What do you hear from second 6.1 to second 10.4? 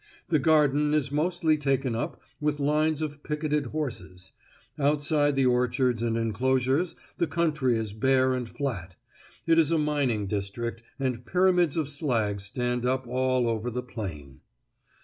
enclosures the country is bare and flat; it is a mining